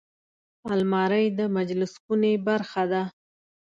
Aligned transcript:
الماري 0.73 1.25
د 1.39 1.41
مجلس 1.55 1.93
خونې 2.01 2.33
برخه 2.47 2.83
ده 2.91 3.03